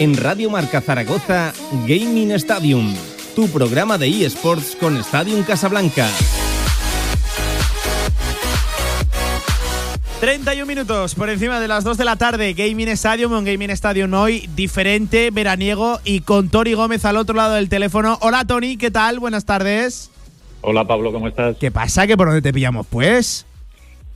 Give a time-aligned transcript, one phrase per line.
[0.00, 1.52] En Radio Marca Zaragoza,
[1.86, 2.94] Gaming Stadium,
[3.36, 6.08] tu programa de eSports con Stadium Casablanca.
[10.20, 12.54] 31 minutos por encima de las 2 de la tarde.
[12.54, 17.56] Gaming Stadium, un Gaming Stadium hoy diferente, veraniego y con Tony Gómez al otro lado
[17.56, 18.16] del teléfono.
[18.22, 19.18] Hola Tony, ¿qué tal?
[19.18, 20.10] Buenas tardes.
[20.62, 21.58] Hola Pablo, ¿cómo estás?
[21.58, 22.06] ¿Qué pasa?
[22.06, 23.44] ¿Que por dónde te pillamos pues?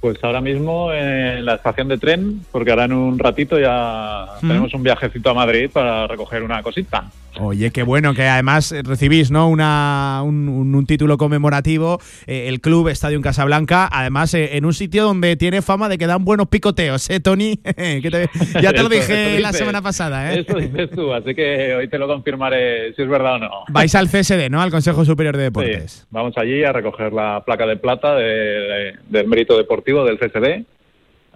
[0.04, 4.74] Pues ahora mismo en la estación de tren, porque ahora en un ratito ya tenemos
[4.74, 7.06] un viajecito a Madrid para recoger una cosita.
[7.40, 9.48] Oye, qué bueno que además recibís ¿no?
[9.48, 15.36] Una, un, título conmemorativo, eh, el club Estadio Casablanca, además eh, en un sitio donde
[15.36, 17.58] tiene fama de que dan buenos picoteos, ¿eh, Tony?
[18.62, 20.44] ya te lo dije la semana pasada, ¿eh?
[20.46, 23.50] Eso dices tú, así que hoy te lo confirmaré si es verdad o no.
[23.70, 24.60] Vais al CSD, ¿no?
[24.60, 26.06] Al Consejo Superior de Deportes.
[26.10, 30.64] vamos allí a recoger la placa de plata del mérito deportivo del CSD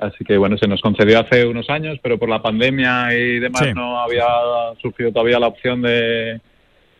[0.00, 3.74] Así que bueno, se nos concedió hace unos años, pero por la pandemia y demás
[3.74, 4.26] no había
[4.80, 6.40] surgido todavía la opción de,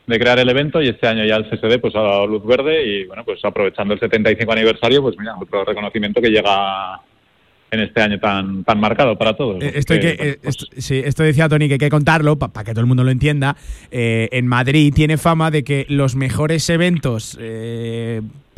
[0.06, 3.04] crear el evento y este año ya el CSD pues ha dado luz verde y
[3.04, 7.00] bueno, pues aprovechando el 75 aniversario, pues mira, otro reconocimiento que llega
[7.70, 9.62] en este año tan, tan marcado para todos.
[9.62, 12.72] Eh, esto, que, eh, pues sí, esto decía Tony que hay que contarlo para que
[12.72, 13.56] todo el mundo lo entienda.
[13.90, 17.38] Eh, en Madrid tiene fama de que los mejores eventos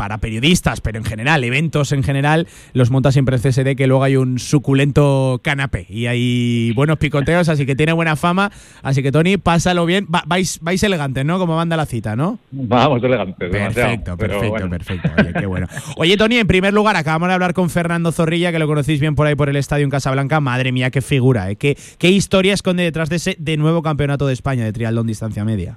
[0.01, 4.03] para periodistas, pero en general, eventos en general, los monta siempre el CSD, que luego
[4.03, 8.51] hay un suculento canapé y hay buenos picoteos, así que tiene buena fama.
[8.83, 10.07] Así que, Tony, pásalo bien.
[10.09, 11.39] vais, vais elegantes, ¿no?
[11.39, 12.39] Como manda la cita, ¿no?
[12.51, 13.51] Vamos elegantes.
[13.51, 15.11] Perfecto, perfecto, perfecto.
[15.19, 15.67] Oye, qué bueno.
[15.99, 19.15] Oye, Tony, en primer lugar, acabamos de hablar con Fernando Zorrilla, que lo conocéis bien
[19.15, 20.41] por ahí por el estadio en Casablanca.
[20.41, 21.57] Madre mía, qué figura, ¿eh?
[21.57, 25.45] ¿Qué, qué historia esconde detrás de ese de nuevo campeonato de España de triatlón distancia
[25.45, 25.77] media?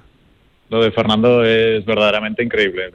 [0.70, 2.90] Lo de Fernando es verdaderamente increíble.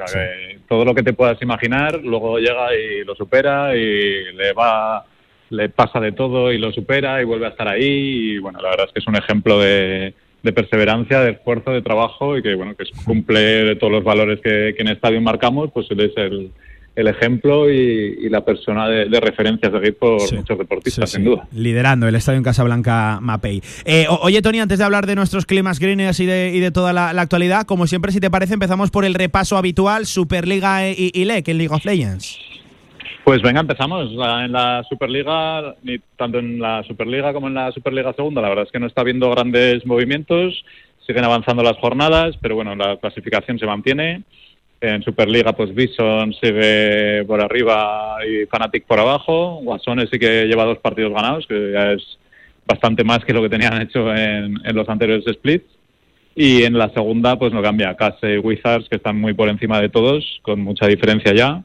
[0.67, 5.06] todo lo que te puedas imaginar, luego llega y lo supera y le va,
[5.50, 8.34] le pasa de todo y lo supera y vuelve a estar ahí.
[8.34, 10.14] Y bueno, la verdad es que es un ejemplo de,
[10.56, 14.82] perseverancia, de esfuerzo, de trabajo y que bueno, que cumple todos los valores que, que
[14.82, 16.52] en Estadio marcamos, pues él es el,
[16.99, 21.48] el ejemplo y, la persona de, referencia a seguir por muchos deportistas, sin duda.
[21.54, 23.61] Liderando el estadio en Casablanca Mapei.
[23.86, 26.93] Eh, oye, Tony, antes de hablar de nuestros climas greeners y de, y de toda
[26.93, 31.26] la, actualidad, como siempre, si te parece, empezamos por el repaso habitual, Superliga y, y
[31.26, 32.39] LEC, en League of Legends.
[33.23, 34.09] Pues venga, empezamos.
[34.11, 38.65] En la Superliga, ni tanto en la Superliga como en la Superliga Segunda, la verdad
[38.65, 40.65] es que no está habiendo grandes movimientos.
[41.05, 44.23] Siguen avanzando las jornadas, pero bueno, la clasificación se mantiene.
[44.82, 49.60] En Superliga, pues Bison sigue por arriba y Fanatic por abajo.
[49.62, 52.17] Guasones sí que lleva dos partidos ganados, que ya es
[52.66, 55.66] bastante más que lo que tenían hecho en, los anteriores splits.
[56.34, 57.95] Y en la segunda, pues no cambia.
[57.98, 61.62] Case y Wizards, que están muy por encima de todos, con mucha diferencia ya.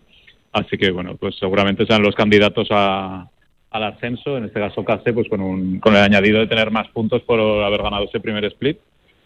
[0.50, 3.28] Así que, bueno, pues seguramente sean los candidatos a,
[3.70, 4.36] al ascenso.
[4.36, 7.38] En este caso, Case, pues con, un, con el añadido de tener más puntos por
[7.38, 8.78] haber ganado ese primer split.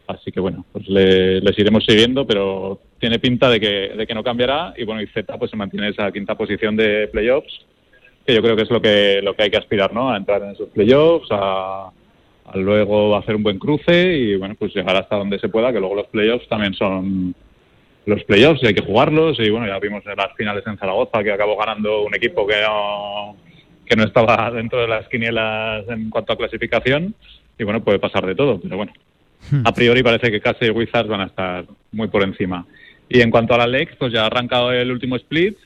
[0.08, 4.24] Así que bueno, pues les iremos siguiendo, pero tiene pinta de que, de que no
[4.24, 4.72] cambiará.
[4.78, 7.66] Y bueno, y Z pues se mantiene esa quinta posición de playoffs,
[8.26, 10.10] que yo creo que es lo que, lo que hay que aspirar, ¿no?
[10.10, 14.74] A entrar en esos playoffs, a, a luego hacer un buen cruce y bueno, pues
[14.74, 17.34] llegar hasta donde se pueda, que luego los playoffs también son
[18.06, 19.38] los playoffs y hay que jugarlos.
[19.38, 22.62] Y bueno, ya vimos en las finales en Zaragoza que acabó ganando un equipo que
[22.62, 23.36] no,
[23.84, 27.14] que no estaba dentro de las quinielas en cuanto a clasificación.
[27.58, 28.92] Y bueno, puede pasar de todo, pero bueno.
[29.64, 32.66] A priori parece que casi Wizards van a estar muy por encima.
[33.08, 35.56] Y en cuanto a la Lex, pues ya ha arrancado el último split,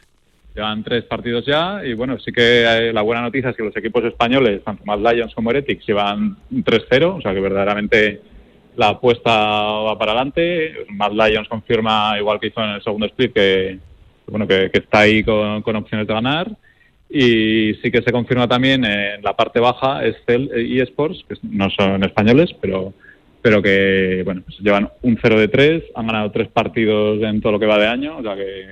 [0.54, 4.04] llevan tres partidos ya, y bueno, sí que la buena noticia es que los equipos
[4.04, 8.20] españoles, tanto Mad Lions como Heretics, llevan 3-0, o sea que verdaderamente
[8.76, 10.86] la apuesta va para adelante.
[10.90, 13.78] Mad Lions confirma, igual que hizo en el segundo split, que
[14.26, 16.50] bueno que, está ahí con, con, opciones de ganar.
[17.10, 21.68] Y sí que se confirma también en la parte baja es Cell eSports, que no
[21.70, 22.94] son españoles, pero
[23.42, 27.52] pero que bueno pues llevan un 0 de 3, han ganado tres partidos en todo
[27.52, 28.66] lo que va de año, o sea que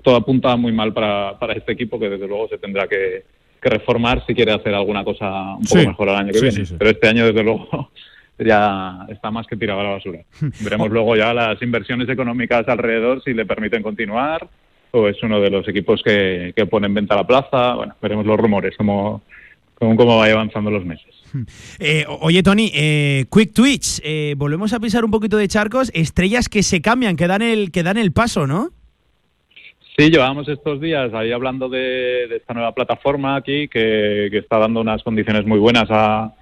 [0.00, 3.24] todo apunta muy mal para, para este equipo que desde luego se tendrá que,
[3.64, 6.64] reformar si quiere hacer alguna cosa un poco mejor el año que viene.
[6.76, 7.90] Pero este año desde luego
[8.38, 10.18] ya está más que tirado a la basura.
[10.64, 14.48] Veremos luego ya las inversiones económicas alrededor si le permiten continuar
[14.90, 17.74] o es uno de los equipos que, que pone en venta la plaza.
[17.74, 19.22] Bueno, veremos los rumores, cómo,
[19.76, 21.21] cómo, cómo vaya avanzando los meses.
[21.78, 26.48] Eh, oye, Tony, eh, Quick Twitch, eh, volvemos a pisar un poquito de charcos, estrellas
[26.48, 28.70] que se cambian, que dan el, que dan el paso, ¿no?
[29.96, 35.02] Sí, llevamos estos días ahí hablando de, esta nueva plataforma aquí que, está dando unas
[35.02, 36.32] condiciones muy buenas a,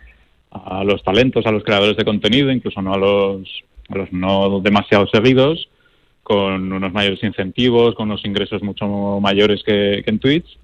[0.84, 3.48] los talentos, a los creadores de contenido, incluso no a los,
[3.88, 5.68] a los no demasiado seguidos,
[6.22, 8.86] con unos mayores incentivos, con unos ingresos mucho
[9.20, 10.58] mayores que en Twitch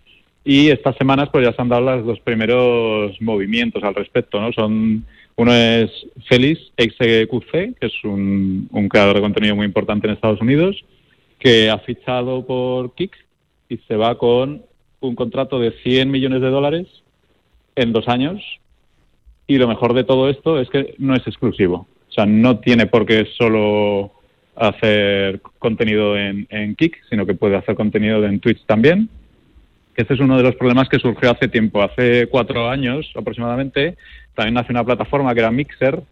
[0.46, 4.52] y estas semanas pues ya se han dado los dos primeros movimientos al respecto, ¿no?
[4.52, 5.04] Son
[5.34, 5.90] Uno es
[6.28, 7.50] Félix XQC,
[7.80, 10.84] que es un, un creador de contenido muy importante en Estados Unidos,
[11.40, 13.12] que ha fichado por Kik
[13.68, 14.62] y se va con
[15.00, 16.86] un contrato de 100 millones de dólares
[17.74, 18.40] en dos años.
[19.48, 21.88] Y lo mejor de todo esto es que no es exclusivo.
[22.08, 24.12] O sea, no tiene por qué solo
[24.54, 29.10] hacer contenido en, en Kik, sino que puede hacer contenido en Twitch también.
[29.96, 31.82] Este es uno de los problemas que surgió hace tiempo.
[31.82, 33.96] Hace cuatro años aproximadamente
[34.34, 36.02] también nació una plataforma que era Mixer,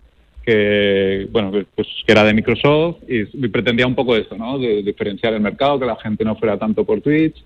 [0.43, 4.59] que bueno pues que era de Microsoft y, pretendía un poco esto, ¿no?
[4.59, 7.37] De, diferenciar el mercado, que la gente no fuera tanto por Twitch.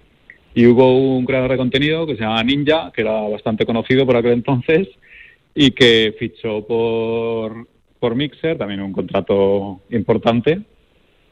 [0.55, 4.17] Y hubo un creador de contenido que se llama Ninja, que era bastante conocido por
[4.17, 4.89] aquel entonces
[5.55, 7.67] y que fichó por
[7.99, 10.61] por Mixer, también un contrato importante.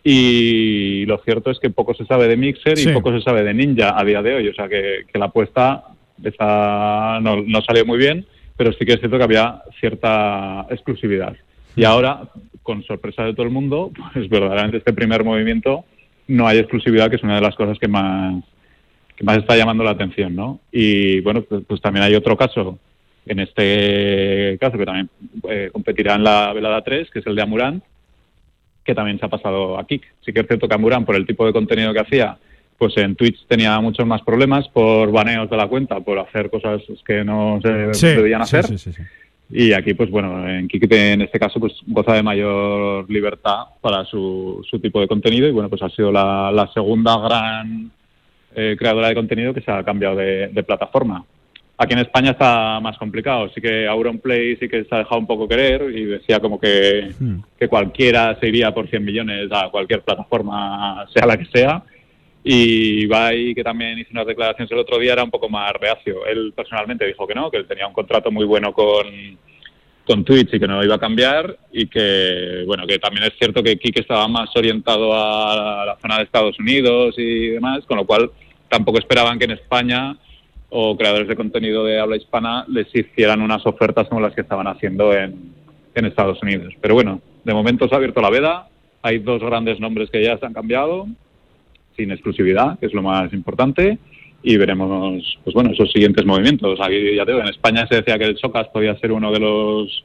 [0.09, 3.53] Y lo cierto es que poco se sabe de Mixer y poco se sabe de
[3.53, 4.47] Ninja a día de hoy.
[4.47, 5.83] O sea que, que la apuesta
[6.23, 8.25] esa no, no salió muy bien,
[8.57, 11.35] pero sí que es cierto que había cierta exclusividad.
[11.75, 12.21] Y ahora,
[12.63, 15.85] con sorpresa de todo el mundo, pues verdaderamente este primer movimiento
[16.29, 18.45] no hay exclusividad, que es una de las cosas que más,
[19.17, 20.61] que más está llamando la atención, ¿no?
[20.71, 22.79] Y bueno, pues, pues también hay otro caso,
[23.27, 25.11] en este caso, que también
[25.51, 27.83] eh, competirá en la velada 3, que es el de Amurant,
[28.87, 30.03] que también se ha pasado a Kik.
[30.25, 32.39] Sí que es cierto que Amurant, por el tipo de contenido que hacía,
[32.79, 36.83] pues en Twitch tenía muchos más problemas por baneos de la cuenta, por hacer cosas
[37.05, 37.61] que no
[37.93, 38.67] se debían hacer.
[39.51, 44.05] y aquí, pues bueno, en Kik en este caso, pues goza de mayor libertad para
[44.05, 47.91] su, su tipo de contenido y bueno, pues ha sido la, segunda gran
[48.55, 51.25] eh, creadora de contenido que se ha cambiado de, plataforma.
[51.79, 55.27] Aquí en España está más complicado, sí que Auronplay sí que se ha dejado un
[55.27, 57.41] poco querer y decía como que, hmm.
[57.59, 61.85] que cualquiera se iría por 100 millones a cualquier plataforma, sea la que sea
[62.49, 66.25] y Ibai, que también hizo unas declaraciones el otro día, era un poco más reacio.
[66.27, 69.05] Él personalmente dijo que no, que él tenía un contrato muy bueno con,
[70.07, 73.65] con Twitch y que no iba a cambiar y que, bueno, que también es cierto
[73.65, 78.07] que Kike estaba más orientado a la zona de Estados Unidos y demás, con lo
[78.07, 78.31] cual
[78.69, 80.17] tampoco esperaban que en España
[80.71, 84.67] o creadores de contenido de habla hispana les hicieran unas ofertas como las que estaban
[84.67, 85.53] haciendo en,
[85.95, 86.75] en Estados Unidos.
[86.81, 88.69] Pero bueno, de momento se ha abierto la veda,
[89.03, 91.07] hay dos grandes nombres que ya se han cambiado,
[91.97, 93.99] sin exclusividad, que es lo más importante,
[94.43, 96.79] y veremos, pues bueno, esos siguientes movimientos.
[96.81, 100.05] Aquí ya te en España se decía que el Socas podía ser uno de los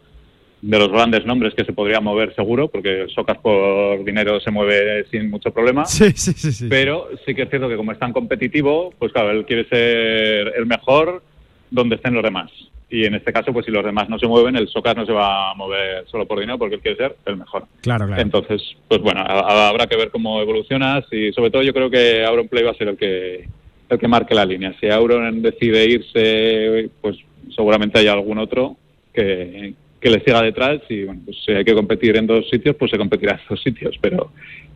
[0.61, 4.51] de los grandes nombres que se podría mover seguro, porque el Socas por dinero se
[4.51, 5.85] mueve sin mucho problema.
[5.85, 6.67] Sí, sí, sí, sí.
[6.69, 10.53] Pero sí que es cierto que como es tan competitivo, pues claro, él quiere ser
[10.55, 11.23] el mejor
[11.71, 12.51] donde estén los demás
[12.91, 15.13] y en este caso, pues si los demás no se mueven, el Soccer no se
[15.13, 17.63] va a mover solo por dinero porque él quiere ser el mejor.
[17.81, 18.21] Claro, claro.
[18.21, 22.65] Entonces, pues bueno, habrá que ver cómo evolucionas y sobre todo yo creo que Auronplay
[22.65, 23.47] va a ser el que
[23.89, 24.75] el que marque la línea.
[24.79, 27.17] Si Auron decide irse, pues
[27.55, 28.75] seguramente hay algún otro
[29.13, 32.75] que, que le siga detrás y bueno, pues si hay que competir en dos sitios,
[32.75, 34.31] pues se competirá en dos sitios, pero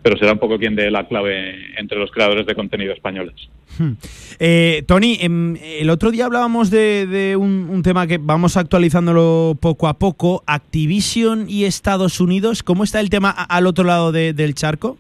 [0.06, 3.34] pero será un poco quien dé la clave entre los creadores de contenido españoles.
[3.80, 3.94] Hmm.
[4.38, 9.98] Eh, Tony, em, el otro día hablábamos de, un, tema que vamos actualizándolo poco a
[9.98, 12.62] poco, Activision y Estados Unidos.
[12.62, 15.00] ¿Cómo está el tema al otro lado del charco?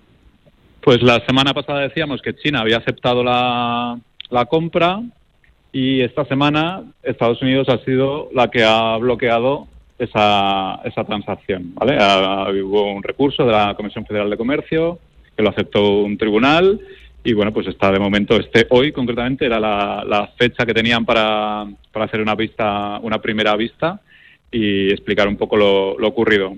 [0.81, 4.00] Pues la semana pasada decíamos que China había aceptado la,
[4.31, 5.04] la compra
[5.72, 11.73] y esta semana Estados Unidos ha sido la que ha bloqueado esa, esa transacción.
[11.75, 11.95] ¿vale?
[12.63, 14.99] hubo un recurso de la Comisión Federal de Comercio
[15.35, 16.79] que lo aceptó un tribunal
[17.23, 21.65] y bueno, pues está de momento, este hoy concretamente era la, fecha que tenían para,
[21.91, 23.99] para, hacer una vista, una primera vista
[24.51, 26.55] y explicar un poco lo, ocurrido.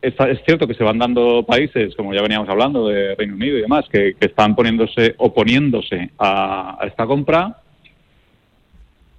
[0.00, 3.58] Es, es, cierto que se van dando países, como ya veníamos hablando, de Reino Unido
[3.58, 7.58] y demás, que, que están poniéndose, oponiéndose a, a esta compra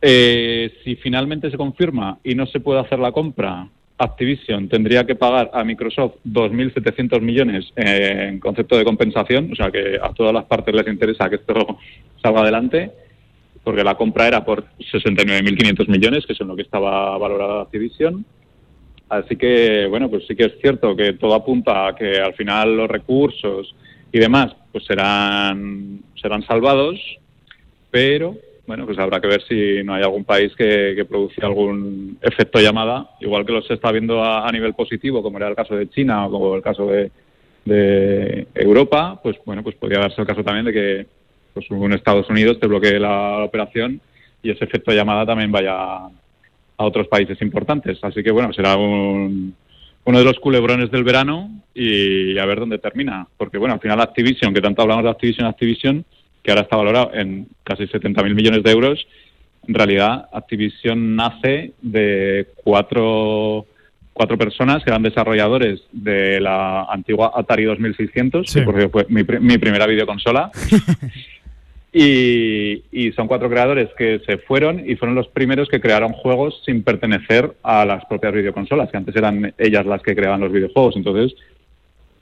[0.01, 5.15] eh, si finalmente se confirma y no se puede hacer la compra, Activision tendría que
[5.15, 10.46] pagar a Microsoft 2.700 millones en concepto de compensación, o sea que a todas las
[10.46, 11.77] partes les interesa que esto
[12.22, 12.91] salga adelante,
[13.62, 18.25] porque la compra era por 69.500 millones, que es en lo que estaba valorada Activision.
[19.10, 22.77] Así que, bueno, pues sí que es cierto que todo apunta a que al final
[22.77, 23.75] los recursos
[24.12, 27.00] y demás pues serán, serán salvados,
[27.91, 28.38] pero
[28.69, 32.59] bueno, pues habrá que ver si no hay algún país que, que produce algún efecto
[32.59, 36.27] llamada, igual que los está viendo a, nivel positivo, como era el caso de China
[36.27, 37.09] o como el caso de,
[38.53, 41.07] Europa, pues bueno, pues podría darse el caso también de que
[41.51, 43.99] pues, un Estados Unidos te bloquee la, operación
[44.43, 46.11] y ese efecto llamada también vaya a
[46.77, 47.97] otros países importantes.
[48.03, 49.55] Así que bueno, será un,
[50.05, 53.27] uno de los culebrones del verano y a ver dónde termina.
[53.35, 56.05] Porque bueno, al final Activision, que tanto hablamos de Activision, Activision,
[56.43, 59.08] que ahora está valorado en casi 70.000 millones de euros,
[59.67, 63.65] en realidad Activision nace de cuatro
[64.19, 69.88] cuatro personas que eran desarrolladores de la antigua Atari 2600, que fue mi, mi primera
[69.88, 70.51] videoconsola.
[71.93, 76.62] y, y, son cuatro creadores que se fueron y fueron los primeros que crearon juegos
[76.65, 80.98] sin pertenecer a las propias videoconsolas, que antes eran ellas las que creaban los videojuegos.
[80.98, 81.34] Entonces,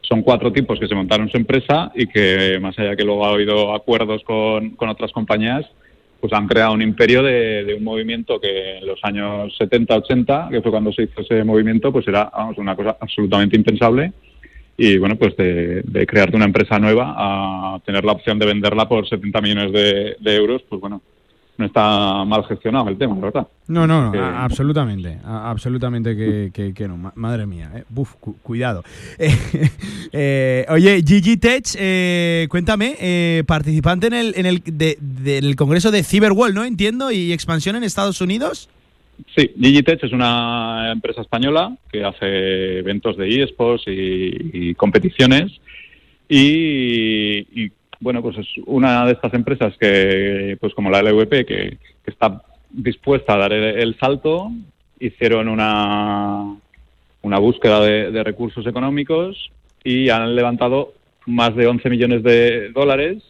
[0.08, 3.34] son cuatro tipos que se montaron su empresa y que, más allá que luego ha
[3.34, 5.66] habido acuerdos con, con otras compañías,
[6.20, 10.72] pues han creado un imperio de, un movimiento que en los años 70-80, que fue
[10.72, 14.14] cuando se hizo ese movimiento, pues era vamos, una cosa absolutamente impensable.
[14.78, 19.08] Y bueno, pues de, crearte una empresa nueva a tener la opción de venderla por
[19.08, 21.02] 70 millones de, de euros, pues bueno,
[21.58, 23.48] no está mal gestionado el tema, ¿verdad?
[23.68, 27.84] No, no, no absolutamente, absolutamente que, que, no, madre mía, eh.
[28.44, 28.84] Cuidado.
[30.14, 36.02] Eh, oye, Gigi Tech, eh, cuéntame, eh, participante en el, en el del Congreso de
[36.02, 36.64] Cyberworld, ¿no?
[36.64, 38.70] Entiendo, y expansión en Estados Unidos.
[39.36, 45.60] Sí, Gigitech es una empresa española que hace eventos de eSports y, y competiciones
[46.30, 51.78] y, y, bueno, pues es una de estas empresas que, pues como la LVP, que,
[52.06, 54.52] está dispuesta a dar el, salto,
[55.00, 56.56] hicieron una,
[57.22, 59.52] una búsqueda de, recursos económicos
[59.84, 60.94] y han levantado
[61.26, 63.24] más de 11 millones de dólares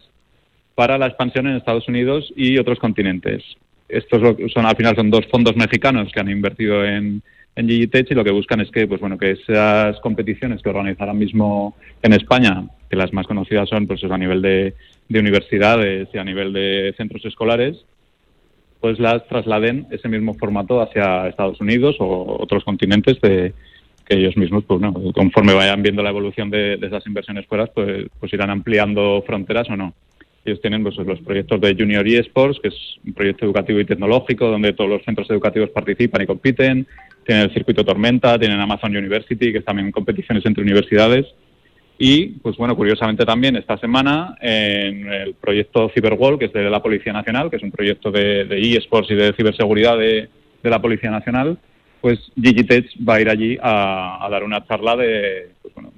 [0.76, 3.44] para la expansión en Estados Unidos y otros continentes.
[3.90, 7.24] Estos son al final son dos fondos mexicanos que han invertido en,
[7.58, 11.18] en Gigitech y lo que buscan es que, pues bueno, que esas competiciones que organizan
[11.18, 14.76] mismo en España que las más conocidas son pues a nivel de,
[15.10, 17.78] universidades y a nivel de centros escolares,
[18.80, 23.54] pues las trasladen ese mismo formato hacia Estados Unidos o otros continentes de
[24.06, 28.06] que ellos mismos, pues no, conforme vayan viendo la evolución de, esas inversiones fuera, pues,
[28.20, 29.94] pues irán ampliando fronteras o no.
[30.48, 32.76] Ellos tienen pues, los proyectos de Junior eSports, que es
[33.06, 36.88] un proyecto educativo y tecnológico donde todos los centros educativos participan y compiten.
[37.26, 41.26] Tienen el circuito Tormenta, tienen Amazon University, que es también competiciones entre universidades.
[42.00, 46.82] Y, pues bueno, curiosamente también esta semana en el proyecto Cyberwall, que es de la
[46.82, 50.30] Policía Nacional, que es un proyecto de, eSports y de ciberseguridad de,
[50.64, 51.58] la Policía Nacional,
[52.02, 55.92] pues Gigitech va a ir allí a, dar una charla de, pues bueno,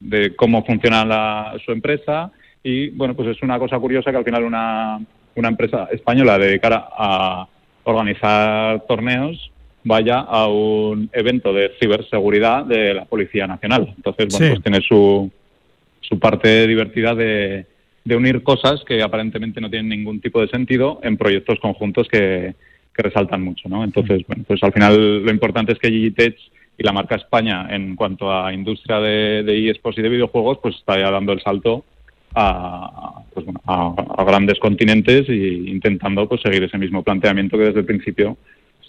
[0.00, 4.44] de, cómo funciona su empresa y, bueno, pues es una cosa curiosa que al final
[4.44, 5.00] una,
[5.34, 7.48] una empresa española dedicada a
[7.84, 9.50] organizar torneos
[9.82, 13.94] vaya a un evento de ciberseguridad de la Policía Nacional.
[13.96, 15.30] Entonces, bueno, pues tiene su,
[16.00, 17.66] su parte divertida de,
[18.04, 22.54] de unir cosas que aparentemente no tienen ningún tipo de sentido en proyectos conjuntos que,
[22.94, 23.84] que resaltan mucho, ¿no?
[23.84, 26.36] Entonces, bueno, pues al final lo importante es que Gigitech
[26.76, 30.76] y la marca España en cuanto a industria de, de eSports y de videojuegos, pues
[30.76, 31.84] está ya dando el salto
[32.34, 37.80] a, pues bueno, a, grandes continentes e intentando pues seguir ese mismo planteamiento que desde
[37.80, 38.36] el principio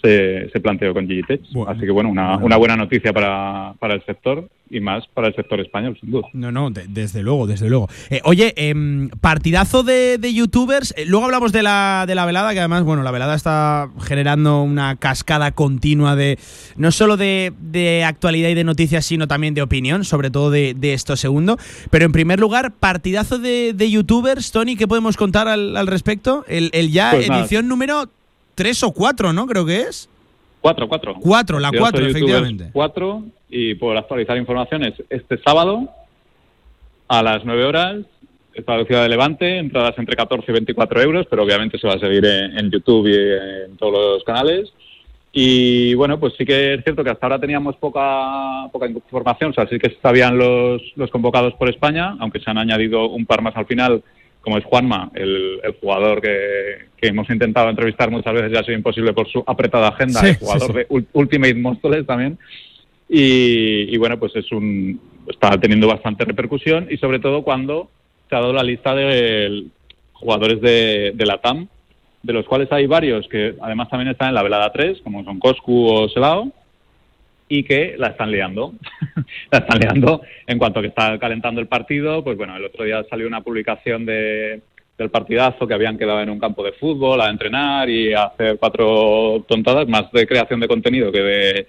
[0.02, 1.42] se, planteó con Gigitech.
[1.66, 5.96] Así que bueno, una, buena noticia para, el sector y más para el sector español,
[6.00, 6.28] sin duda.
[6.32, 7.88] No, no, desde luego, desde luego.
[8.10, 10.94] Eh, oye, em, partidazo de, youtubers.
[10.96, 14.62] Eh, luego hablamos de la, de la velada, que además, bueno, la velada está generando
[14.62, 16.38] una cascada continua de
[16.76, 21.16] no solo de, actualidad y de noticias, sino también de opinión, sobre todo de, esto
[21.16, 21.58] segundo.
[21.90, 24.50] Pero en primer lugar, partidazo de, youtubers.
[24.50, 26.44] Tony, ¿qué podemos contar al, respecto?
[26.48, 28.08] El, ya pues edición número
[28.54, 29.46] tres o cuatro, ¿no?
[29.46, 30.08] Creo que es.
[30.60, 31.14] Cuatro, cuatro.
[31.20, 32.70] Cuatro, la cuatro, efectivamente.
[32.72, 35.88] Cuatro, y por actualizar informaciones, este sábado
[37.08, 37.98] a las nueve horas,
[38.54, 41.94] está la ciudad de Levante, entradas entre 14 y 24 euros, pero obviamente se va
[41.94, 44.72] a seguir en, YouTube y en todos los canales.
[45.32, 49.54] Y bueno, pues sí que es cierto que hasta ahora teníamos poca, poca información, o
[49.54, 53.40] sea, sí que sabían los, los convocados por España, aunque se han añadido un par
[53.42, 54.02] más al final
[54.42, 59.12] como es Juanma, el, jugador que, hemos intentado entrevistar muchas veces, ya ha sido imposible
[59.12, 62.38] por su apretada agenda, el jugador de Ultimate Monsters también.
[63.08, 67.90] Y, bueno, pues es un está teniendo bastante repercusión y sobre todo cuando
[68.28, 69.66] se ha dado la lista de
[70.12, 71.68] jugadores de, de la TAM,
[72.22, 75.38] de los cuales hay varios que además también están en la velada 3, como son
[75.38, 76.50] Coscu o Selao,
[77.52, 78.72] y que la están liando.
[79.50, 82.24] la están liando en cuanto que está calentando el partido.
[82.24, 84.62] Pues bueno, el otro día salió una publicación de,
[84.96, 88.56] del partidazo que habían quedado en un campo de fútbol a entrenar y a hacer
[88.58, 91.66] cuatro tontadas, más de creación de contenido que de,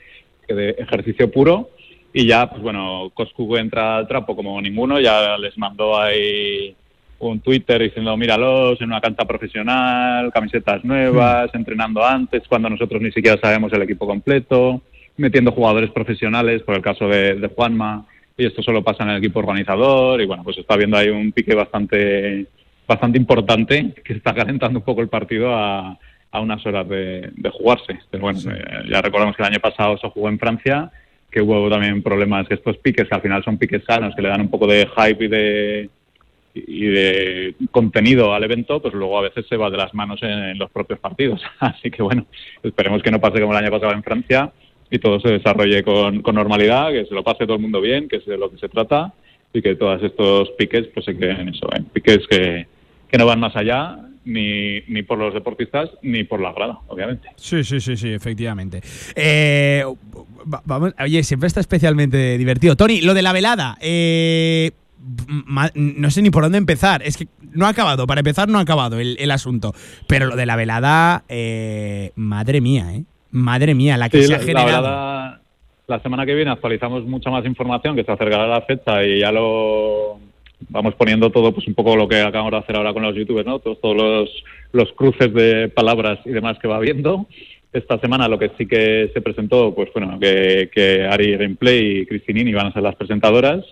[0.48, 1.72] que de ejercicio puro.
[2.14, 6.74] Y ya, pues bueno, Coscu entra al trapo como ninguno, ya les mandó ahí
[7.20, 11.58] un Twitter diciendo míralos en una canta profesional, camisetas nuevas, hmm.
[11.58, 14.82] entrenando antes, cuando nosotros ni siquiera sabemos el equipo completo
[15.18, 18.06] metiendo jugadores profesionales, por el caso de, Juanma,
[18.38, 21.32] y esto solo pasa en el equipo organizador, y bueno, pues está viendo ahí un
[21.32, 22.48] pique bastante,
[22.88, 25.98] bastante importante que está calentando un poco el partido a,
[26.34, 28.00] a unas horas de, jugarse.
[28.10, 30.92] Pero bueno, eh, ya recordamos que el año pasado se jugó en Francia,
[31.30, 34.30] que hubo también problemas, que estos piques, que al final son piques sanos, que le
[34.30, 35.90] dan un poco de hype y de,
[36.56, 40.58] y de contenido al evento, pues luego a veces se va de las manos en,
[40.58, 41.40] los propios partidos.
[41.60, 42.26] Así que bueno,
[42.64, 44.52] esperemos que no pase como el año pasado en Francia
[44.94, 48.08] y todo se desarrolle con, con normalidad, que se lo pase todo el mundo bien,
[48.08, 49.12] que es de lo que se trata
[49.52, 52.68] y que todos estos piques pues se queden en eso, en piques que,
[53.10, 57.28] que no van más allá ni, ni por los deportistas ni por la grada, obviamente.
[57.38, 58.82] Sí, sí, sí, sí, efectivamente.
[59.16, 59.84] Eh,
[60.46, 62.76] vamos, oye, siempre está especialmente divertido.
[62.76, 64.74] Tony, lo de la velada, eh,
[65.74, 67.02] no sé ni por dónde empezar.
[67.02, 69.74] Es que no ha acabado, para empezar no ha acabado el, asunto.
[70.08, 73.06] Pero lo de la velada, eh, madre mía, ¿eh?
[73.34, 74.82] Madre mía, la que se ha generado.
[74.84, 75.42] La,
[75.88, 79.20] la semana que viene actualizamos mucha más información que se acercará a la fecha y
[79.20, 80.20] ya lo
[80.70, 83.46] vamos poniendo todo, pues un poco lo que acabamos de hacer ahora con los youtubers,
[83.46, 83.60] ¿no?
[83.60, 87.28] Todos, todos los, los cruces de palabras y demás que va viendo.
[87.72, 92.06] Esta semana lo que sí que se presentó, pues bueno, que, que Ari Gameplay y
[92.06, 93.66] Cristinini iban a ser las presentadoras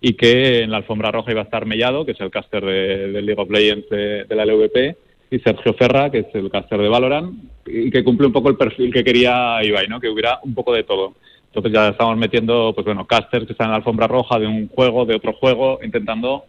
[0.00, 3.08] y que en la alfombra roja iba a estar Mellado, que es el caster de,
[3.12, 4.96] del League of Legends de, la LVP,
[5.30, 7.32] y Sergio Ferra, que es el caster de Valorant,
[7.66, 10.00] y que cumple un poco el perfil que quería Ibai, ¿no?
[10.00, 11.14] Que hubiera un poco de todo.
[11.46, 14.68] Entonces ya estamos metiendo, pues bueno, casters que están en la alfombra roja de un
[14.68, 16.44] juego, de otro juego, intentando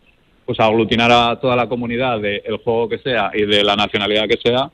[0.46, 4.38] pues aglutinar a toda la comunidad del juego que sea y de la nacionalidad que
[4.38, 4.72] sea,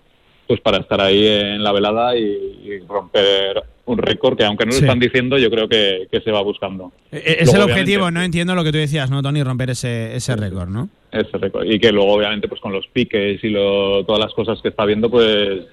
[0.48, 4.78] pues para estar ahí en la velada y, romper un récord que aunque no lo
[4.78, 6.92] están diciendo, yo creo que, se va buscando.
[7.12, 8.22] E, e, es el objetivo, ¿no?
[8.22, 9.44] Entiendo lo que tú decías, ¿no, Tony?
[9.44, 10.90] Romper ese, ese récord, ¿no?
[11.64, 14.86] Y que luego, obviamente, pues con los piques y lo, todas las cosas que está
[14.86, 15.66] viendo, pues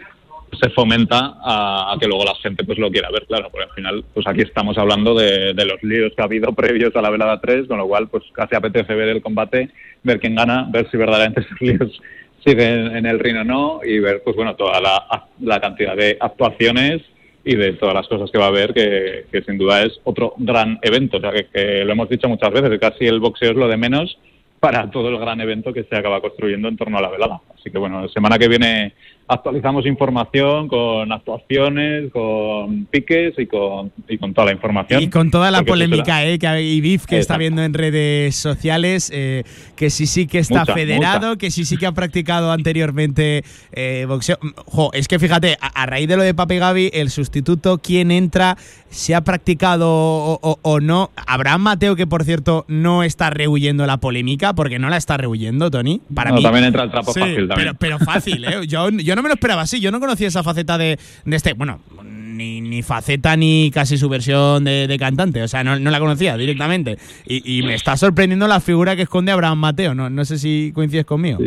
[0.60, 4.04] se fomenta a, que luego la gente pues lo quiera ver, claro, porque al final
[4.12, 7.66] pues aquí estamos hablando de, los líos que ha habido previos a la velada 3,
[7.66, 9.70] con lo cual pues casi apetece ver el combate,
[10.02, 12.00] ver quién gana, ver si verdaderamente esos líos
[12.44, 17.02] siguen en el ring o no y ver pues bueno toda la, cantidad de actuaciones
[17.42, 20.78] y de todas las cosas que va a haber, que, sin duda es otro gran
[20.82, 21.18] evento.
[21.18, 23.76] O sea, que, lo hemos dicho muchas veces, que casi el boxeo es lo de
[23.76, 24.18] menos
[24.64, 27.40] para todo el gran evento que se acaba construyendo en torno a la velada.
[27.54, 28.94] Así que bueno, la semana que viene
[29.26, 35.02] actualizamos información con actuaciones, con piques y con, y con toda la información.
[35.02, 39.10] Y con toda la polémica eh, que hay BIF que está viendo en redes sociales,
[39.14, 39.44] eh,
[39.76, 44.38] que sí sí que está federado, que sí sí que ha practicado anteriormente eh, boxeo.
[44.66, 48.56] Jo, es que fíjate, a, raíz de lo de Papi Gaby, el sustituto, quién entra,
[48.90, 51.10] si ha practicado o, no.
[51.26, 55.70] Abraham Mateo, que por cierto no está rehuyendo la polémica, porque no la está rehuyendo,
[55.70, 56.00] Tony.
[56.14, 57.56] Para no, también entra el trapo fácil también.
[57.56, 58.66] Pero, pero fácil, ¿eh?
[58.68, 59.80] Yo, yo no me lo esperaba así.
[59.80, 61.52] Yo no conocía esa faceta de, este.
[61.54, 65.42] Bueno, ni, faceta ni casi su versión de, cantante.
[65.42, 66.98] O sea, no, la conocía directamente.
[67.26, 69.94] Y, me está sorprendiendo la figura que esconde Abraham Mateo.
[69.94, 71.38] No, no sé si coincides conmigo.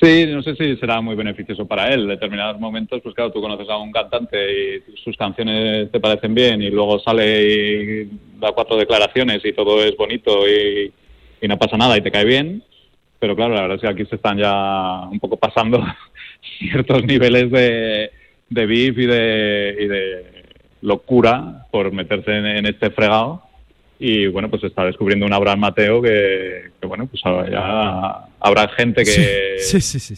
[0.00, 0.26] Sí.
[0.26, 2.02] no sé si será muy beneficioso para él.
[2.02, 4.36] En determinados momentos, pues claro, tú conoces a un cantante
[4.76, 9.82] y sus canciones te parecen bien y luego sale y da cuatro declaraciones y todo
[9.82, 10.92] es bonito y
[11.48, 12.62] no pasa nada y te cae bien.
[13.18, 15.82] Pero claro, la verdad es que aquí se están ya un poco pasando
[16.58, 18.10] ciertos niveles de,
[18.48, 20.26] de beef y de, y de
[20.82, 23.42] locura por meterse en, este fregado.
[23.98, 29.56] Y bueno pues está descubriendo un Abraham Mateo que, bueno pues ya habrá gente que,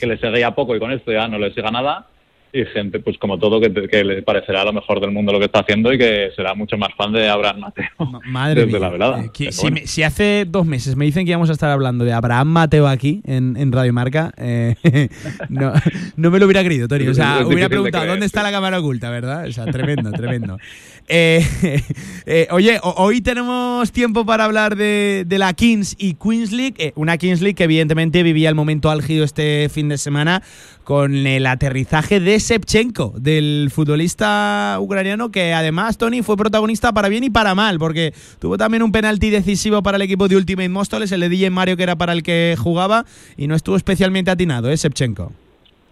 [0.00, 2.06] que le seguía poco y con esto ya no le siga nada
[2.52, 5.60] y gente, pues como todo, que, le parecerá lo mejor del mundo lo que está
[5.60, 7.86] haciendo y que será mucho más fan de Abraham Mateo.
[8.26, 9.24] Madre desde la velada.
[9.38, 9.52] Eh,
[9.84, 13.20] si, hace dos meses me dicen que íbamos a estar hablando de Abraham Mateo aquí
[13.24, 14.76] en, en Radio Marca, eh,
[15.48, 15.72] no,
[16.16, 17.08] no, me lo hubiera creído, Tony.
[17.08, 19.46] O sea, hubiera preguntado dónde está la cámara oculta, ¿verdad?
[19.46, 20.58] O sea, tremendo, tremendo.
[21.06, 26.92] Eh, oye, hoy tenemos tiempo para hablar de, de la Kings y Queens League.
[26.96, 30.42] una Kings League que evidentemente vivía el momento álgido este fin de semana
[30.88, 37.24] con el aterrizaje de Shevchenko, del futbolista ucraniano que además, Tony, fue protagonista para bien
[37.24, 41.12] y para mal, porque tuvo también un penalti decisivo para el equipo de Ultimate Móstoles,
[41.12, 43.04] el de DJ Mario que era para el que jugaba,
[43.36, 45.30] y no estuvo especialmente atinado, ¿eh, Shevchenko?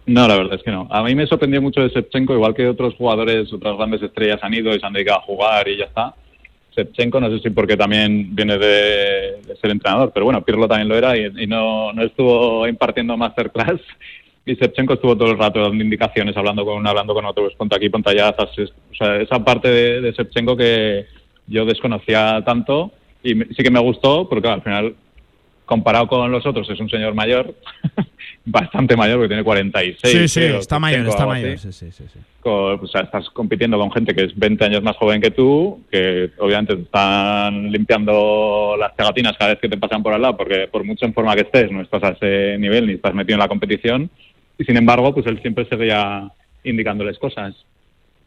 [0.07, 0.87] No, la verdad es que no.
[0.89, 4.55] A mí me sorprendió mucho de Shevchenko, igual que otros jugadores, otras grandes estrellas han
[4.55, 6.15] ido y se han dedicado a jugar y ya está.
[6.75, 10.97] Shevchenko, no sé si porque también viene de, ser entrenador, pero bueno, Pirlo también lo
[10.97, 13.79] era y, no, no estuvo impartiendo masterclass
[14.47, 17.55] y Shevchenko estuvo todo el rato dando indicaciones, hablando con uno, hablando con otro, pues
[17.55, 18.33] ponte aquí, ponte allá.
[18.39, 21.05] O sea, esa parte de, de Shevchenko que
[21.47, 22.91] yo desconocía tanto
[23.23, 24.95] y sí que me gustó, porque al final,
[25.65, 27.53] comparado con los otros, es un señor mayor,
[28.45, 30.13] bastante mayor, porque tiene 46.
[30.13, 31.57] Sí, sí, está mayor, está mayor.
[31.59, 32.03] Sí, sí, sí,
[32.43, 36.31] o sea, estás compitiendo con gente que es 20 años más joven que tú, que
[36.37, 40.69] obviamente te están limpiando las pegatinas cada vez que te pasan por al lado, porque
[40.71, 43.41] por mucho en forma que estés, no estás a ese nivel ni estás metido en
[43.41, 44.09] la competición
[44.57, 46.31] y sin embargo, pues él siempre seguía
[46.63, 47.55] indicándoles cosas.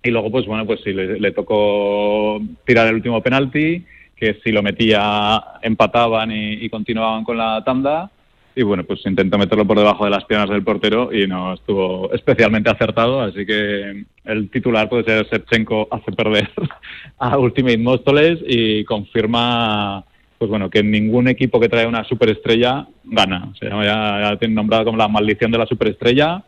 [0.03, 3.85] Y luego, pues bueno, pues sí, le, tocó tirar el último penalti,
[4.17, 8.11] que si lo metía empataban y continuaban con la tanda
[8.55, 12.13] y bueno, pues intentó meterlo por debajo de las piernas del portero y no estuvo
[12.13, 16.51] especialmente acertado, así que el titular puede ser Shevchenko hace perder
[17.19, 20.05] a Ultimate Móstoles y confirma
[20.41, 23.53] pues bueno, que ningún equipo que trae una superestrella gana.
[23.61, 26.43] Se llama ya, ya tiene nombrado como la maldición de la superestrella,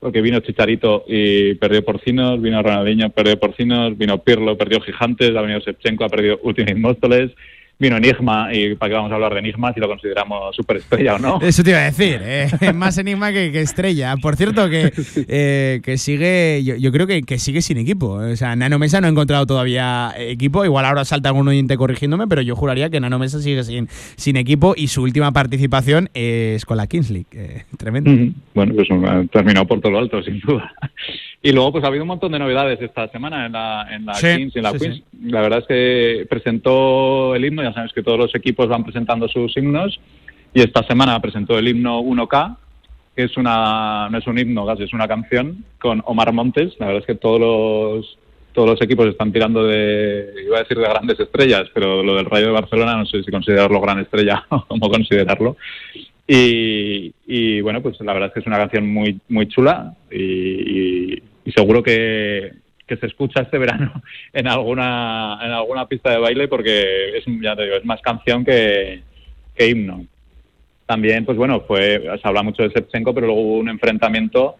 [0.00, 5.42] porque vino Chicharito y perdió Porcinos, vino Ronaldinho, perdió Porcinos, vino Pirlo, perdió Gigantes, ha
[5.42, 7.32] venido Shevchenko, ha perdido Ultimate Móstoles,
[7.78, 11.18] vino Enigma y para qué vamos a hablar de Enigma si lo consideramos superestrella o
[11.18, 11.40] no.
[11.42, 12.48] Eso te iba a decir, ¿eh?
[12.74, 14.16] más Enigma que, estrella.
[14.20, 14.92] Por cierto, que,
[15.28, 18.12] eh, que sigue, yo, creo que, que, sigue sin equipo.
[18.12, 20.64] O sea, Nano Mesa no ha encontrado todavía equipo.
[20.64, 24.36] Igual ahora salta algún oyente corrigiéndome, pero yo juraría que Nano Mesa sigue sin, sin
[24.36, 27.26] equipo y su última participación es con la Kings League.
[27.32, 28.10] Eh, tremendo.
[28.54, 28.88] Bueno, pues
[29.30, 30.72] terminado por todo lo alto, sin duda.
[31.44, 34.14] Y luego, pues ha habido un montón de novedades esta semana en la, en la
[34.14, 35.02] Kings y en la Queens.
[35.24, 39.28] La verdad es que presentó el himno ya sabes que todos los equipos van presentando
[39.28, 40.00] sus himnos
[40.54, 42.56] y esta semana presentó el himno 1K,
[43.14, 46.76] que es una, no es un himno, es una canción con Omar Montes.
[46.78, 48.18] La verdad es que todos los,
[48.54, 52.24] todos los equipos están tirando de, iba a decir de grandes estrellas, pero lo del
[52.24, 55.58] Rayo de Barcelona no sé si considerarlo gran estrella o cómo considerarlo.
[56.26, 61.22] Y, y, bueno, pues la verdad es que es una canción muy, muy chula y
[61.52, 62.52] seguro que,
[62.86, 63.92] que se escucha este verano
[64.32, 68.44] en alguna en alguna pista de baile porque es ya te digo es más canción
[68.44, 69.02] que,
[69.58, 70.06] himno.
[70.86, 74.56] También pues bueno fue se habla mucho de Shevchenko pero luego hubo un enfrentamiento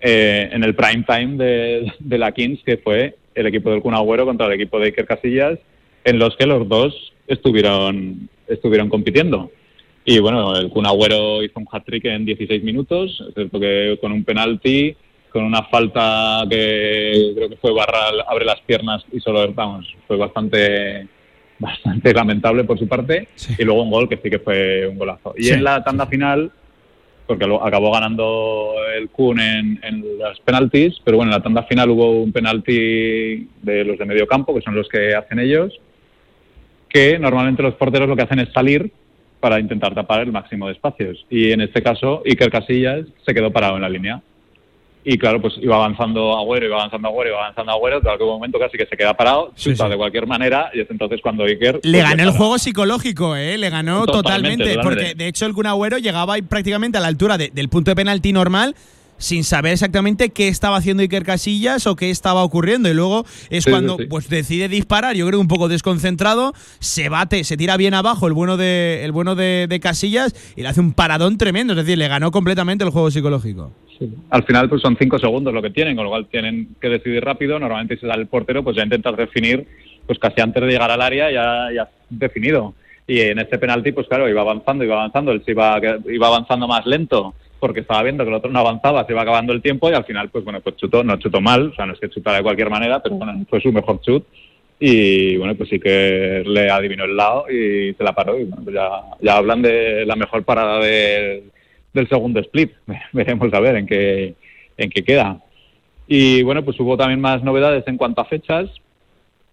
[0.00, 3.94] eh, en el prime time de, de, la Kings que fue el equipo del Kun
[3.94, 5.58] Agüero contra el equipo de Iker Casillas
[6.04, 9.50] en los que los dos estuvieron estuvieron compitiendo.
[10.04, 14.22] Y bueno el Kun Agüero hizo un hat-trick en 16 minutos es que con un
[14.22, 14.94] penalti
[15.34, 20.16] con una falta que creo que fue Barral abre las piernas y solo, vamos, fue
[20.16, 21.08] bastante
[21.58, 23.26] bastante lamentable por su parte
[23.58, 25.34] y luego un gol que sí que fue un golazo.
[25.36, 26.52] Y en la tanda final,
[27.26, 31.90] porque acabó ganando el Kun en, en los penaltis, pero bueno, en la tanda final
[31.90, 35.80] hubo un penalti de los de medio campo, que son los que hacen ellos,
[36.88, 38.92] que normalmente los porteros lo que hacen es salir
[39.40, 41.26] para intentar tapar el máximo de espacios.
[41.28, 44.22] Y en este caso, Iker Casillas se quedó parado en la línea
[45.04, 48.58] y claro, pues iba avanzando Agüero, iba avanzando Agüero, iba avanzando Agüero, en algún momento
[48.58, 51.80] casi que se queda parado, chuta de cualquier manera, y es entonces cuando Iker...
[51.82, 53.58] Le ganó el juego psicológico, ¿eh?
[53.58, 57.68] Le ganó totalmente, porque de hecho el Kun Agüero llegaba prácticamente a la altura del
[57.68, 58.74] punto de penalti normal,
[59.16, 62.88] sin saber exactamente qué estaba haciendo Iker Casillas o qué estaba ocurriendo.
[62.88, 67.56] Y luego es cuando pues decide disparar, yo creo un poco desconcentrado, se bate, se
[67.56, 70.92] tira bien abajo el bueno de, el bueno de, de Casillas y le hace un
[70.92, 71.74] paradón tremendo.
[71.74, 73.72] Es decir, le ganó completamente el juego psicológico.
[74.30, 77.24] Al final pues son cinco segundos lo que tienen, con lo cual tienen que decidir
[77.24, 77.58] rápido.
[77.58, 79.66] Normalmente si da el portero, pues ya intentas definir,
[80.06, 82.74] pues casi antes de llegar al área ya, ya definido.
[83.06, 86.66] Y en este penalti, pues claro, iba avanzando, iba avanzando, él se iba, iba avanzando
[86.66, 89.90] más lento porque estaba viendo que el otro no avanzaba, se iba acabando el tiempo
[89.90, 92.10] y al final, pues bueno, pues chutó, no chutó mal, o sea, no es que
[92.10, 94.26] chutara de cualquier manera, pero bueno, fue su mejor chut.
[94.78, 98.38] Y bueno, pues sí que le adivinó el lado y se la paró.
[98.38, 101.44] Y bueno, pues ya, ya hablan de la mejor parada de,
[101.94, 102.72] del segundo split.
[103.12, 104.34] Veremos a ver en qué,
[104.76, 105.40] en qué queda.
[106.06, 108.68] Y bueno, pues hubo también más novedades en cuanto a fechas,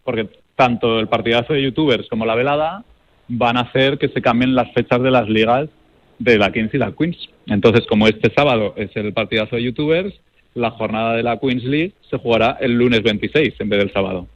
[0.03, 2.83] porque tanto el partidazo de youtubers como la velada
[3.29, 5.69] van a hacer que se cambien las fechas de las ligas
[6.19, 7.29] de la Kings y la Queens.
[7.47, 10.13] Entonces, como este sábado es el partidazo de youtubers,
[10.53, 14.27] la jornada de la Queens League se jugará el lunes 26 en vez del sábado.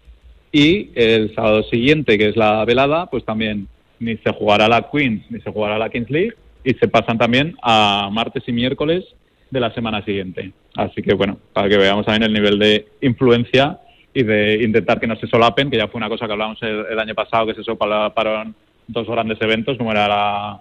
[0.52, 3.68] Y el sábado siguiente, que es la velada, pues también
[4.00, 6.34] ni se jugará la Queens ni se jugará la Kings League,
[6.66, 9.06] y se pasan también a martes y miércoles
[9.52, 10.52] de la semana siguiente.
[10.76, 13.80] Así que bueno, para que veamos también el nivel de influencia
[14.14, 17.00] y de intentar que no se solapen, que ya fue una cosa que hablamos el,
[17.00, 18.56] año pasado, que se solaparon
[18.88, 20.60] dos grandes eventos, como era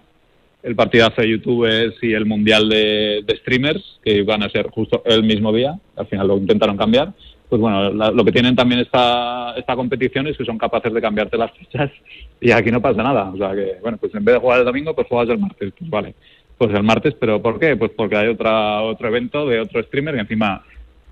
[0.61, 5.03] el partidazo de youtubers y el mundial de, de, streamers, que iban a ser justo
[5.05, 7.13] el mismo día, al final lo intentaron cambiar,
[7.49, 11.37] pues bueno, lo que tienen también esta, esta competición es que son capaces de cambiarte
[11.37, 11.91] las fechas
[12.41, 13.29] y aquí no pasa nada.
[13.29, 15.73] O sea que, bueno, pues en vez de jugar el domingo, pues juegas el martes.
[15.77, 16.15] Pues vale,
[16.57, 17.75] pues el martes, pero ¿por qué?
[17.75, 20.63] Pues porque hay otra, otro evento de otro streamer y encima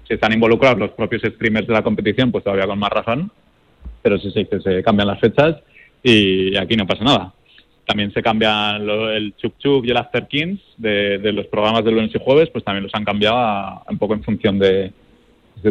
[0.08, 3.32] si están involucrados los propios streamers de la competición, pues todavía con más razón.
[4.02, 5.58] Pero sí, sí, que se cambian las fechas
[6.02, 7.34] y aquí no pasa nada.
[7.86, 11.92] También se cambian el Chup Chup y el After Kings de, de, los programas de
[11.92, 14.92] lunes y jueves, pues también los han cambiado un poco en función de,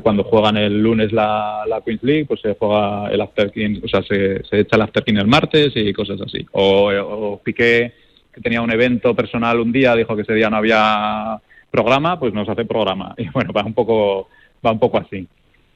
[0.00, 3.88] cuando juegan el lunes la, la Queens League, pues se juega el After King, o
[3.88, 6.46] sea, se, se echa el After King el martes y cosas así.
[6.52, 7.92] O, o Piqué,
[8.33, 12.33] que tenía un evento personal un día, dijo que ese día no había programa, pues
[12.33, 13.14] nos hace programa.
[13.18, 14.28] Y bueno, va un poco,
[14.64, 15.26] va un poco así.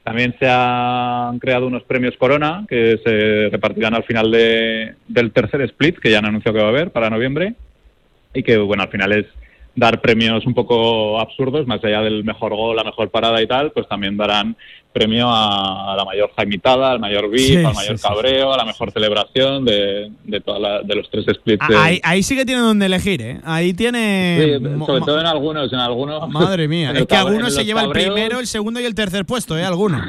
[0.05, 5.63] También se han creado unos premios Corona que se repartirán al final de, del tercer
[5.63, 7.55] split, que ya han anunciado que va a haber para noviembre,
[8.33, 9.27] y que, bueno, al final es
[9.77, 13.71] dar premios un poco absurdos, más allá del mejor gol, la mejor parada y tal,
[13.73, 14.57] pues también darán
[14.93, 19.67] premio a, la mayor jaimitada, al mayor beat, al mayor cabreo, a la mejor celebración
[19.67, 21.63] de, de, toda de los tres splits.
[21.69, 23.41] Ahí, ahí, sí que tiene donde elegir, ¿eh?
[23.45, 24.59] Ahí tiene...
[24.87, 26.27] sobre todo en algunos, en algunos...
[26.31, 29.59] Madre mía, es que algunos se lleva el primero, el segundo y el tercer puesto,
[29.59, 29.65] ¿eh?
[29.65, 30.01] Algunos.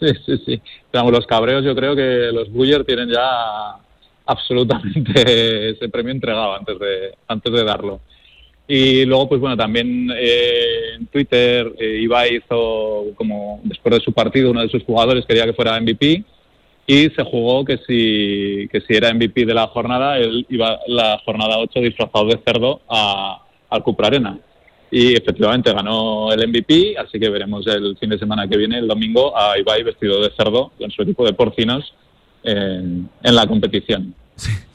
[0.00, 0.62] Sí, sí, sí.
[0.90, 3.76] Pero los cabreos yo creo que los Buller tienen ya
[4.24, 8.00] absolutamente ese premio entregado antes de, antes de darlo.
[8.72, 14.12] Y luego, pues bueno, también eh, en Twitter eh, Ibai hizo, como después de su
[14.12, 16.22] partido, uno de sus jugadores quería que fuera MVP
[16.86, 21.20] y se jugó que si, que si era MVP de la jornada, él iba la
[21.24, 24.38] jornada 8 disfrazado de cerdo a, al Cupra Arena.
[24.88, 28.86] Y efectivamente ganó el MVP, así que veremos el fin de semana que viene, el
[28.86, 31.92] domingo, a Ibai vestido de cerdo con su equipo de porcinos
[32.44, 34.14] en, en la competición.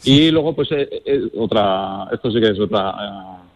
[0.03, 2.93] Y luego, pues, eh, eh, otra, esto sí que es otra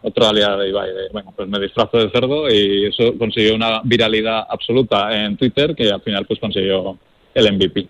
[0.01, 4.45] otra aliada de Ibai, bueno, pues me disfrazo de cerdo y eso consiguió una viralidad
[4.49, 6.97] absoluta en Twitter que al final pues consiguió
[7.33, 7.87] el MVP.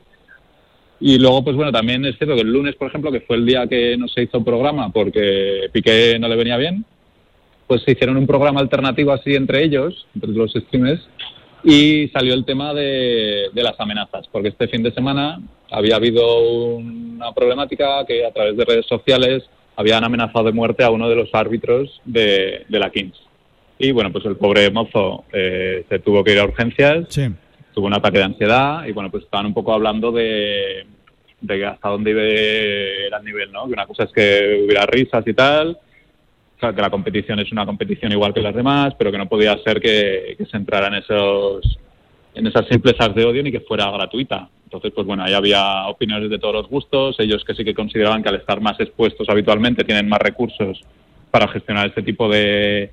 [1.01, 3.45] Y luego, pues bueno, también es cierto que el lunes, por ejemplo, que fue el
[3.45, 6.84] día que no se hizo programa porque Piqué no le venía bien,
[7.67, 11.08] pues se hicieron un programa alternativo así entre ellos, entre los streamers,
[11.63, 15.39] y salió el tema de, de, las amenazas, porque este fin de semana
[15.72, 19.43] había habido una problemática que a través de redes sociales
[19.76, 23.17] habían amenazado de muerte a uno de los árbitros de, la Kings.
[23.78, 27.08] Y bueno, pues el pobre mozo eh, se tuvo que ir a urgencias,
[27.74, 30.86] tuvo un ataque de ansiedad y bueno, pues estaban un poco hablando de,
[31.39, 33.67] de hasta dónde era el nivel, ¿no?
[33.67, 35.78] Que una cosa es que hubiera risas y tal,
[36.60, 39.80] que la competición es una competición igual que las demás, pero que no podía ser
[39.80, 41.80] que, que se entrara en esos
[42.36, 44.50] en esas simplezas de odio ni que fuera gratuita.
[44.65, 48.22] Entonces, pues bueno, ahí había opiniones de todos los gustos, ellos que sí que consideraban
[48.22, 50.82] que al estar más expuestos habitualmente tienen más recursos
[51.32, 52.91] para gestionar este tipo de,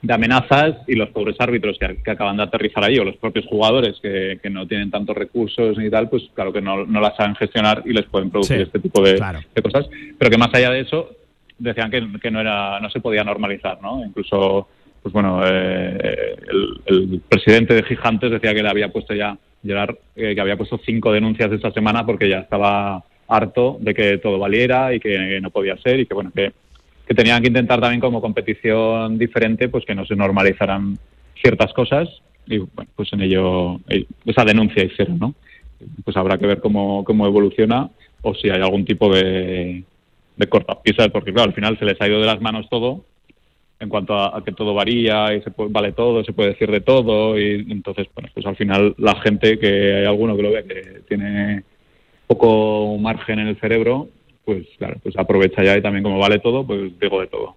[0.00, 3.98] de amenazas y los pobres árbitros que, acaban de aterrizar ahí o los propios jugadores
[4.00, 7.34] que, que, no tienen tantos recursos ni tal, pues claro que no, no las saben
[7.36, 9.14] gestionar y les pueden producir este tipo de,
[9.54, 9.86] de, cosas.
[10.18, 11.10] Pero que más allá de eso,
[11.58, 14.04] decían que, que, no, era, no se podía normalizar, ¿no?
[14.04, 14.68] Incluso,
[15.02, 19.96] pues bueno, eh, el, el, presidente de Gigantes decía que le había puesto ya Gerard,
[20.14, 24.38] eh, que había puesto cinco denuncias esta semana porque ya estaba harto de que todo
[24.38, 26.52] valiera y que no podía ser y que bueno que,
[27.06, 30.98] que tenían que intentar también como competición diferente pues que no se normalizaran
[31.40, 32.08] ciertas cosas
[32.46, 35.34] y bueno pues en ello eh, esa denuncia hicieron no
[36.04, 37.88] pues habrá que ver cómo, cómo evoluciona
[38.20, 39.84] o si hay algún tipo de,
[40.36, 43.04] de cortapisas porque claro al final se les ha ido de las manos todo
[43.80, 47.38] en cuanto a, que todo varía y se vale todo, se puede decir de todo
[47.38, 51.00] y entonces, bueno, pues al final la gente que hay alguno que lo ve que
[51.08, 51.62] tiene
[52.26, 54.08] poco margen en el cerebro,
[54.44, 57.56] pues claro, pues aprovecha ya y también como vale todo, pues digo de todo.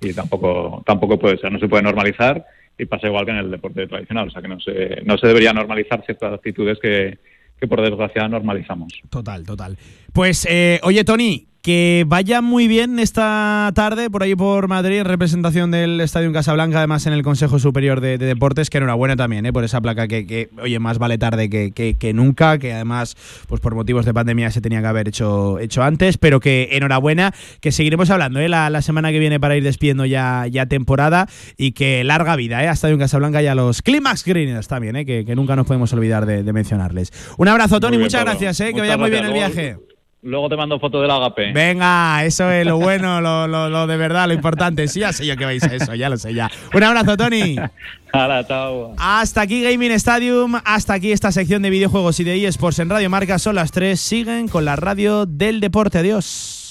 [0.00, 2.44] Y tampoco tampoco puede ser, no se puede normalizar
[2.78, 5.26] y pasa igual que en el deporte tradicional, o sea que no se no se
[5.26, 7.18] debería normalizar ciertas actitudes que
[7.58, 8.92] que por desgracia normalizamos.
[9.08, 9.78] Total, total.
[10.12, 15.06] Pues eh, oye Tony, que vaya muy bien esta tarde por ahí por Madrid en
[15.06, 19.52] representación del Estadio Casablanca, además en el Consejo Superior de, Deportes, que enhorabuena también ¿eh?
[19.52, 23.16] por esa placa que, oye, más vale tarde que, que, nunca, que además
[23.48, 27.32] pues por motivos de pandemia se tenía que haber hecho, hecho antes, pero que enhorabuena,
[27.62, 28.50] que seguiremos hablando ¿eh?
[28.50, 32.68] la, semana que viene para ir despidiendo ya, ya temporada y que larga vida ¿eh?
[32.68, 35.06] a Estadio Casablanca y a los Climax Greeners también, ¿eh?
[35.06, 37.10] que, nunca nos podemos olvidar de, mencionarles.
[37.38, 38.74] Un abrazo, Tony, muchas gracias, ¿eh?
[38.74, 39.78] que vaya muy bien el viaje.
[40.24, 41.52] Luego te mando foto del agape.
[41.52, 44.88] Venga, eso es lo bueno, lo, lo, de verdad, lo importante.
[44.88, 46.50] Sí, ya sé yo que vais a eso, ya lo sé ya.
[46.72, 47.56] Un abrazo, Tony.
[48.12, 48.94] Hola, chao.
[48.96, 53.10] Hasta aquí Gaming Stadium, hasta aquí esta sección de videojuegos y de eSports en Radio
[53.10, 53.38] Marca.
[53.38, 54.00] Son las tres.
[54.00, 55.98] Siguen con la radio del deporte.
[55.98, 56.63] Adiós.